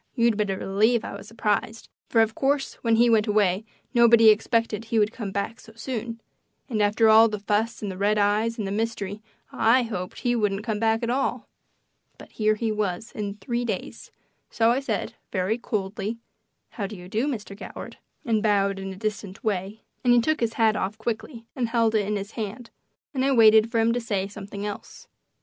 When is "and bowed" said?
18.25-18.79